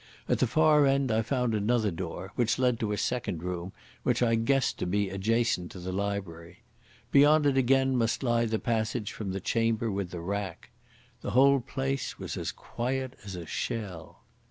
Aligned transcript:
At 0.27 0.39
the 0.39 0.47
far 0.47 0.87
end 0.87 1.11
I 1.11 1.21
found 1.21 1.53
another 1.53 1.91
door, 1.91 2.31
which 2.33 2.57
led 2.57 2.79
to 2.79 2.91
a 2.91 2.97
second 2.97 3.43
room, 3.43 3.71
which 4.01 4.23
I 4.23 4.33
guessed 4.33 4.79
to 4.79 4.87
be 4.87 5.11
adjacent 5.11 5.69
to 5.73 5.79
the 5.79 5.91
library. 5.91 6.63
Beyond 7.11 7.45
it 7.45 7.55
again 7.55 7.95
must 7.95 8.23
lie 8.23 8.45
the 8.45 8.57
passage 8.57 9.11
from 9.11 9.31
the 9.31 9.39
chamber 9.39 9.91
with 9.91 10.09
the 10.09 10.19
rack. 10.19 10.71
The 11.21 11.29
whole 11.37 11.59
place 11.59 12.17
was 12.17 12.35
as 12.35 12.51
quiet 12.51 13.13
as 13.23 13.35
a 13.35 13.45
shell. 13.45 14.23